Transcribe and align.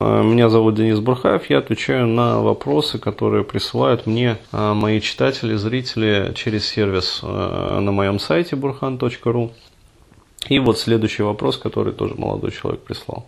Э, 0.00 0.22
меня 0.22 0.48
зовут 0.48 0.76
Денис 0.76 1.00
Бурхаев, 1.00 1.50
я 1.50 1.58
отвечаю 1.58 2.06
на 2.06 2.40
вопросы, 2.40 3.00
которые 3.00 3.42
присылают 3.42 4.06
мне 4.06 4.38
э, 4.52 4.72
мои 4.72 5.00
читатели, 5.00 5.56
зрители 5.56 6.32
через 6.36 6.66
сервис 6.68 7.18
э, 7.24 7.78
на 7.80 7.90
моем 7.90 8.20
сайте 8.20 8.54
burhan.ru. 8.54 9.50
И 10.48 10.58
вот 10.60 10.78
следующий 10.78 11.24
вопрос, 11.24 11.58
который 11.58 11.92
тоже 11.92 12.14
молодой 12.14 12.52
человек 12.52 12.82
прислал. 12.82 13.26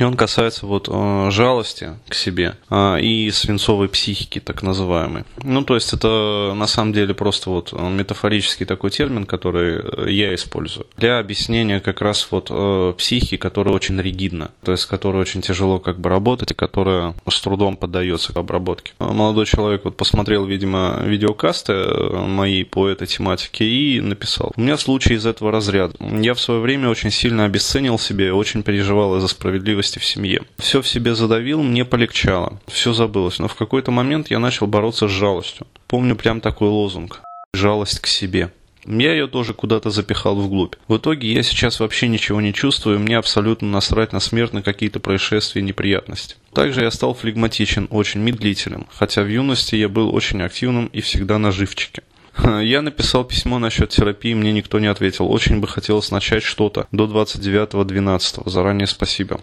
И 0.00 0.02
он 0.02 0.16
касается 0.16 0.64
вот 0.64 0.88
э, 0.90 1.30
жалости 1.30 1.90
к 2.08 2.14
себе 2.14 2.56
э, 2.70 3.00
и 3.02 3.30
свинцовой 3.30 3.90
психики, 3.90 4.40
так 4.40 4.62
называемой. 4.62 5.24
Ну, 5.42 5.62
то 5.62 5.74
есть 5.74 5.92
это 5.92 6.54
на 6.56 6.66
самом 6.66 6.94
деле 6.94 7.12
просто 7.12 7.50
вот 7.50 7.74
метафорический 7.74 8.64
такой 8.64 8.90
термин, 8.90 9.26
который 9.26 9.82
э, 10.06 10.10
я 10.10 10.34
использую 10.34 10.86
для 10.96 11.18
объяснения 11.18 11.80
как 11.80 12.00
раз 12.00 12.26
вот 12.30 12.46
э, 12.50 12.94
психики, 12.96 13.36
которая 13.36 13.74
очень 13.74 14.00
ригидна, 14.00 14.52
то 14.62 14.72
есть 14.72 14.86
которая 14.86 15.20
очень 15.20 15.42
тяжело 15.42 15.78
как 15.78 16.00
бы 16.00 16.08
работать 16.08 16.52
и 16.52 16.54
которая 16.54 17.14
с 17.28 17.38
трудом 17.42 17.76
поддается 17.76 18.32
обработке. 18.34 18.94
Молодой 18.98 19.44
человек 19.44 19.84
вот 19.84 19.98
посмотрел, 19.98 20.46
видимо, 20.46 21.02
видеокасты 21.04 21.74
э, 21.74 22.26
мои 22.26 22.64
по 22.64 22.88
этой 22.88 23.06
тематике 23.06 23.66
и 23.66 24.00
написал. 24.00 24.52
У 24.56 24.62
меня 24.62 24.78
случай 24.78 25.12
из 25.12 25.26
этого 25.26 25.52
разряда. 25.52 25.94
Я 26.00 26.32
в 26.32 26.40
свое 26.40 26.60
время 26.60 26.88
очень 26.88 27.10
сильно 27.10 27.44
обесценил 27.44 27.98
себе, 27.98 28.32
очень 28.32 28.62
переживал 28.62 29.18
из-за 29.18 29.28
справедливости 29.28 29.89
справедливости 29.90 29.98
в 29.98 30.04
семье. 30.04 30.42
Все 30.58 30.80
в 30.80 30.88
себе 30.88 31.14
задавил, 31.14 31.62
мне 31.62 31.84
полегчало, 31.84 32.60
все 32.66 32.92
забылось, 32.92 33.38
но 33.38 33.48
в 33.48 33.54
какой-то 33.54 33.90
момент 33.90 34.30
я 34.30 34.38
начал 34.38 34.66
бороться 34.66 35.08
с 35.08 35.10
жалостью. 35.10 35.66
Помню 35.86 36.16
прям 36.16 36.40
такой 36.40 36.68
лозунг 36.68 37.20
«жалость 37.54 38.00
к 38.00 38.06
себе». 38.06 38.50
Я 38.86 39.12
ее 39.12 39.26
тоже 39.26 39.52
куда-то 39.52 39.90
запихал 39.90 40.36
вглубь. 40.36 40.74
В 40.88 40.96
итоге 40.96 41.30
я 41.30 41.42
сейчас 41.42 41.80
вообще 41.80 42.08
ничего 42.08 42.40
не 42.40 42.54
чувствую, 42.54 42.98
мне 42.98 43.18
абсолютно 43.18 43.68
насрать 43.68 44.14
на 44.14 44.20
смерть, 44.20 44.54
на 44.54 44.62
какие-то 44.62 45.00
происшествия 45.00 45.60
и 45.60 45.64
неприятности. 45.64 46.36
Также 46.54 46.80
я 46.80 46.90
стал 46.90 47.12
флегматичен, 47.12 47.88
очень 47.90 48.20
медлителен, 48.20 48.86
хотя 48.90 49.22
в 49.22 49.28
юности 49.28 49.76
я 49.76 49.88
был 49.88 50.14
очень 50.14 50.40
активным 50.42 50.86
и 50.86 51.02
всегда 51.02 51.38
на 51.38 51.52
живчике. 51.52 52.02
Я 52.62 52.80
написал 52.82 53.24
письмо 53.24 53.58
насчет 53.58 53.90
терапии, 53.90 54.34
мне 54.34 54.52
никто 54.52 54.78
не 54.78 54.86
ответил. 54.86 55.30
Очень 55.30 55.60
бы 55.60 55.66
хотелось 55.68 56.10
начать 56.10 56.42
что-то 56.42 56.86
до 56.92 57.04
29.12. 57.04 58.48
Заранее 58.48 58.86
спасибо. 58.86 59.40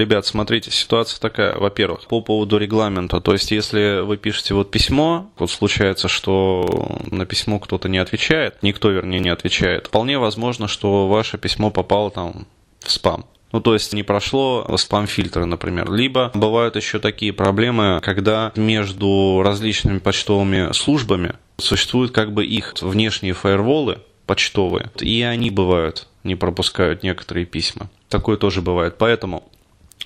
Ребят, 0.00 0.24
смотрите, 0.24 0.70
ситуация 0.70 1.20
такая, 1.20 1.58
во-первых, 1.58 2.06
по 2.06 2.22
поводу 2.22 2.56
регламента. 2.56 3.20
То 3.20 3.34
есть, 3.34 3.50
если 3.50 4.00
вы 4.00 4.16
пишете 4.16 4.54
вот 4.54 4.70
письмо, 4.70 5.30
вот 5.36 5.50
случается, 5.50 6.08
что 6.08 6.96
на 7.10 7.26
письмо 7.26 7.58
кто-то 7.58 7.86
не 7.90 7.98
отвечает, 7.98 8.56
никто, 8.62 8.88
вернее, 8.88 9.20
не 9.20 9.28
отвечает, 9.28 9.88
вполне 9.88 10.18
возможно, 10.18 10.68
что 10.68 11.06
ваше 11.06 11.36
письмо 11.36 11.70
попало 11.70 12.10
там 12.10 12.46
в 12.78 12.90
спам. 12.90 13.26
Ну, 13.52 13.60
то 13.60 13.74
есть 13.74 13.92
не 13.92 14.02
прошло 14.02 14.66
спам-фильтры, 14.78 15.44
например. 15.44 15.92
Либо 15.92 16.30
бывают 16.32 16.76
еще 16.76 16.98
такие 16.98 17.34
проблемы, 17.34 18.00
когда 18.02 18.52
между 18.56 19.42
различными 19.44 19.98
почтовыми 19.98 20.72
службами 20.72 21.34
существуют 21.58 22.12
как 22.12 22.32
бы 22.32 22.46
их 22.46 22.72
внешние 22.80 23.34
фаерволы 23.34 23.98
почтовые, 24.24 24.90
и 24.98 25.20
они 25.20 25.50
бывают, 25.50 26.06
не 26.24 26.36
пропускают 26.36 27.02
некоторые 27.02 27.44
письма. 27.44 27.90
Такое 28.08 28.38
тоже 28.38 28.62
бывает. 28.62 28.94
Поэтому 28.96 29.44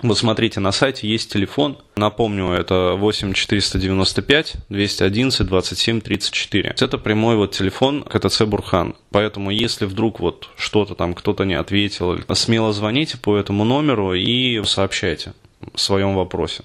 вот 0.02 0.18
смотрите, 0.18 0.60
на 0.60 0.72
сайте 0.72 1.08
есть 1.08 1.32
телефон. 1.32 1.78
Напомню, 1.96 2.50
это 2.50 2.94
8 2.98 3.32
495 3.32 4.54
211 4.68 5.46
27 5.46 6.00
34. 6.00 6.74
Это 6.80 6.98
прямой 6.98 7.36
вот 7.36 7.52
телефон 7.52 8.02
КТЦ 8.02 8.42
Бурхан. 8.42 8.96
Поэтому, 9.10 9.50
если 9.50 9.86
вдруг 9.86 10.20
вот 10.20 10.50
что-то 10.56 10.94
там 10.94 11.14
кто-то 11.14 11.44
не 11.44 11.54
ответил, 11.54 12.18
смело 12.34 12.72
звоните 12.72 13.18
по 13.18 13.36
этому 13.36 13.64
номеру 13.64 14.14
и 14.14 14.62
сообщайте 14.64 15.32
в 15.74 15.80
своем 15.80 16.14
вопросе. 16.14 16.64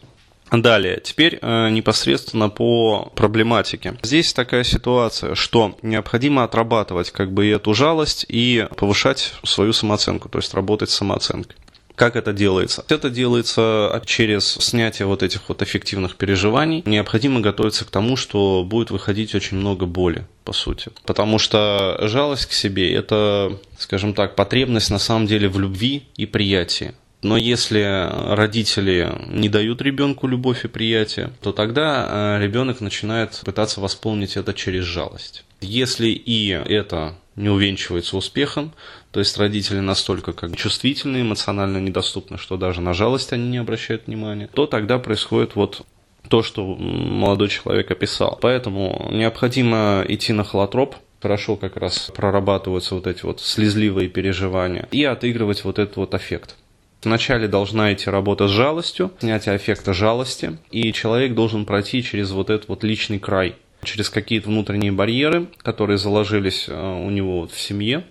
Далее, 0.51 0.99
теперь 1.03 1.37
э, 1.39 1.69
непосредственно 1.69 2.49
по 2.49 3.11
проблематике. 3.15 3.95
Здесь 4.01 4.33
такая 4.33 4.63
ситуация, 4.63 5.35
что 5.35 5.77
необходимо 5.83 6.43
отрабатывать 6.43 7.11
как 7.11 7.31
бы 7.31 7.47
эту 7.47 7.75
жалость 7.75 8.25
и 8.27 8.67
повышать 8.75 9.33
свою 9.43 9.73
самооценку, 9.73 10.27
то 10.27 10.39
есть 10.39 10.53
работать 10.55 10.89
с 10.89 10.95
самооценкой. 10.95 11.55
Как 11.99 12.15
это 12.15 12.31
делается? 12.31 12.85
Это 12.87 13.09
делается 13.09 14.01
через 14.05 14.45
снятие 14.45 15.05
вот 15.05 15.21
этих 15.21 15.49
вот 15.49 15.61
эффективных 15.61 16.15
переживаний. 16.15 16.81
Необходимо 16.85 17.41
готовиться 17.41 17.83
к 17.83 17.89
тому, 17.89 18.15
что 18.15 18.63
будет 18.63 18.89
выходить 18.89 19.35
очень 19.35 19.57
много 19.57 19.85
боли, 19.85 20.25
по 20.45 20.53
сути. 20.53 20.91
Потому 21.05 21.39
что 21.39 21.97
жалость 22.03 22.45
к 22.45 22.53
себе– 22.53 22.93
это, 22.95 23.59
скажем 23.77 24.13
так, 24.13 24.35
потребность 24.35 24.89
на 24.91 24.97
самом 24.97 25.27
деле 25.27 25.49
в 25.49 25.59
любви 25.59 26.03
и 26.15 26.25
приятии. 26.25 26.93
Но 27.21 27.35
если 27.35 28.07
родители 28.33 29.11
не 29.27 29.49
дают 29.49 29.81
ребенку 29.81 30.25
любовь 30.25 30.63
и 30.63 30.69
приятие, 30.69 31.31
то 31.41 31.51
тогда 31.51 32.37
э, 32.37 32.43
ребенок 32.43 32.79
начинает 32.79 33.41
пытаться 33.43 33.81
восполнить 33.81 34.37
это 34.37 34.53
через 34.53 34.85
жалость. 34.85 35.43
Если 35.59 36.07
и 36.07 36.49
это 36.49 37.15
не 37.35 37.49
увенчивается 37.49 38.15
успехом, 38.15 38.73
то 39.11 39.19
есть 39.19 39.37
родители 39.37 39.79
настолько 39.79 40.31
как 40.31 40.55
чувствительны, 40.55 41.21
эмоционально 41.21 41.79
недоступны, 41.79 42.37
что 42.37 42.55
даже 42.55 42.79
на 42.79 42.93
жалость 42.93 43.33
они 43.33 43.49
не 43.49 43.57
обращают 43.57 44.07
внимания, 44.07 44.49
то 44.53 44.65
тогда 44.65 44.97
происходит 44.97 45.55
вот 45.55 45.85
то, 46.29 46.43
что 46.43 46.65
молодой 46.65 47.49
человек 47.49 47.91
описал. 47.91 48.37
Поэтому 48.41 49.09
необходимо 49.11 50.05
идти 50.07 50.31
на 50.31 50.45
холотроп, 50.45 50.95
хорошо 51.21 51.57
как 51.57 51.75
раз 51.75 52.11
прорабатываются 52.15 52.95
вот 52.95 53.07
эти 53.07 53.25
вот 53.25 53.41
слезливые 53.41 54.07
переживания 54.07 54.87
и 54.91 55.03
отыгрывать 55.03 55.65
вот 55.65 55.79
этот 55.79 55.97
вот 55.97 56.13
эффект. 56.13 56.55
Вначале 57.03 57.47
должна 57.47 57.93
идти 57.93 58.09
работа 58.09 58.47
с 58.47 58.51
жалостью, 58.51 59.11
снятие 59.19 59.55
эффекта 59.55 59.93
жалости, 59.93 60.57
и 60.71 60.91
человек 60.93 61.33
должен 61.33 61.65
пройти 61.65 62.03
через 62.03 62.31
вот 62.31 62.49
этот 62.49 62.67
вот 62.69 62.83
личный 62.83 63.19
край– 63.19 63.55
через 63.83 64.09
какие-то 64.09 64.49
внутренние 64.49 64.91
барьеры, 64.91 65.47
которые 65.61 65.97
заложились 65.97 66.65
э, 66.67 66.73
у 66.73 67.09
него 67.09 67.47
в 67.47 67.59
семье, 67.59 68.03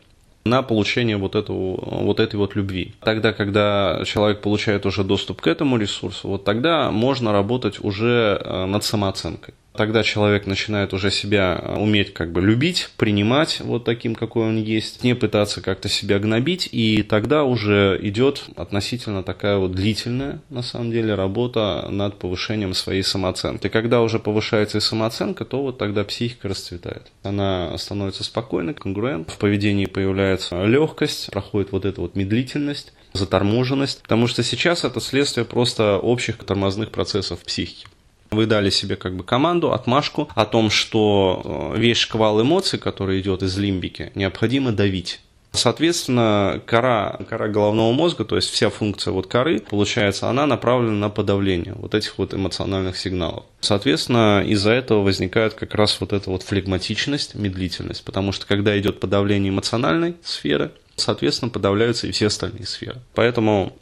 на 0.45 0.63
получение 0.63 1.17
вот, 1.17 1.35
этого, 1.35 1.77
вот 2.05 2.21
этой 2.21 2.37
вот 2.37 2.57
любви. 2.57 2.95
Тогда, 3.01 3.33
когда 3.33 4.03
человек 4.07 4.41
получает 4.41 4.87
уже 4.87 5.05
доступ 5.05 5.43
к 5.43 5.47
этому 5.47 5.77
ресурсу, 5.77 6.29
вот 6.29 6.45
тогда 6.45 6.91
можно 6.91 7.33
работать 7.33 7.83
уже 7.85 8.41
э, 8.43 8.65
над 8.67 8.85
самооценкой 8.85 9.55
тогда 9.79 10.03
человек 10.03 10.45
начинает 10.47 10.93
уже 10.93 11.13
себя 11.13 11.57
э, 11.63 11.77
уметь 11.77 12.13
как 12.13 12.33
бы 12.33 12.41
любить, 12.41 12.91
принимать 12.97 13.61
вот 13.61 13.85
таким, 13.85 14.17
какой 14.17 14.49
он 14.49 14.57
есть, 14.61 15.05
не 15.05 15.15
пытаться 15.15 15.63
как-то 15.63 15.89
себя 15.89 16.19
гнобить, 16.19 16.69
и 16.73 17.05
тогда 17.05 17.45
уже 17.45 17.97
идет 18.03 18.45
относительно 18.57 19.23
такая 19.23 19.57
вот 19.57 19.71
длительная, 19.73 20.43
на 20.51 20.63
самом 20.63 20.91
деле, 20.91 21.15
работа 21.15 21.87
над 21.91 22.19
повышением 22.19 22.75
своей 22.75 23.05
самооценки. 23.05 23.69
И 23.69 23.71
когда 23.71 24.03
уже 24.03 24.19
повышается 24.19 24.79
и 24.79 24.81
самооценка, 24.81 25.45
то 25.45 25.63
вот 25.63 25.79
тогда 25.79 26.03
психика 26.03 26.49
расцветает. 26.49 27.13
Она 27.23 27.79
становится 27.79 28.25
спокойной, 28.25 28.75
конгруент, 28.75 29.31
в 29.31 29.39
поведении 29.39 29.87
появляется 29.87 30.65
легкость, 30.65 31.31
проходит 31.31 31.71
вот 31.71 31.85
эта 31.85 32.01
вот 32.01 32.17
медлительность, 32.17 32.93
заторможенность, 33.13 34.03
потому 34.03 34.27
что 34.27 34.43
сейчас 34.43 34.83
это 34.83 35.01
следствие 35.01 35.45
просто 35.45 35.99
общих 35.99 36.39
тормозных 36.39 36.91
процессов 36.91 37.39
психики. 37.45 37.87
Вы 38.31 38.47
дали 38.47 38.71
себе 38.71 38.97
как 38.97 39.17
бы 39.17 39.25
команду, 39.25 39.73
отмашку 39.73 40.29
о 40.35 40.45
том, 40.45 40.71
что 40.71 41.73
э, 41.75 41.79
весь 41.79 41.97
шквал 41.97 42.41
эмоций, 42.43 42.79
который 42.79 43.21
идет 43.21 43.43
из 43.43 43.57
лимбики, 43.57 44.13
необходимо 44.15 44.73
давить. 44.73 45.21
Соответственно, 45.53 46.61
кора, 46.67 47.19
кора 47.29 47.49
головного 47.49 47.93
мозга, 47.93 48.25
то 48.25 48.37
есть 48.37 48.51
вся 48.51 48.69
функция 48.69 49.13
вот 49.13 49.27
коры, 49.27 49.61
получается, 49.61 50.29
она 50.29 50.47
направлена 50.47 50.93
на 50.93 51.09
подавление 51.09 51.75
вот 51.75 51.95
этих 51.95 52.19
вот 52.19 52.35
эмоциональных 52.35 52.97
сигналов. 52.99 53.45
Соответственно, 53.61 54.45
из-за 54.47 54.73
этого 54.73 55.03
возникает 55.03 55.55
как 55.55 55.75
раз 55.75 56.01
вот 56.01 56.13
эта 56.13 56.31
вот 56.31 56.43
флегматичность, 56.43 57.35
медлительность, 57.35 58.05
потому 58.05 58.33
что 58.33 58.47
когда 58.47 58.79
идет 58.79 59.01
подавление 59.01 59.51
эмоциональной 59.51 60.17
сферы, 60.23 60.71
соответственно, 60.97 61.51
подавляются 61.51 62.07
и 62.07 62.13
все 62.13 62.27
остальные 62.27 62.67
сферы. 62.67 63.01
Поэтому 63.15 63.73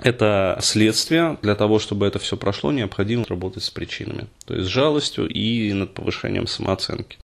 это 0.00 0.58
следствие. 0.60 1.38
Для 1.42 1.54
того, 1.54 1.78
чтобы 1.78 2.06
это 2.06 2.18
все 2.18 2.36
прошло, 2.36 2.72
необходимо 2.72 3.24
работать 3.28 3.62
с 3.62 3.70
причинами. 3.70 4.26
То 4.44 4.54
есть 4.54 4.66
с 4.66 4.70
жалостью 4.70 5.28
и 5.28 5.72
над 5.72 5.94
повышением 5.94 6.46
самооценки. 6.46 7.12